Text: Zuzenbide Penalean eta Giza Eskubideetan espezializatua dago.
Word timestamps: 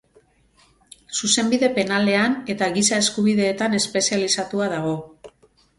Zuzenbide 1.17 1.69
Penalean 1.75 2.33
eta 2.55 2.73
Giza 2.79 3.01
Eskubideetan 3.05 3.79
espezializatua 3.83 4.77
dago. 4.79 4.99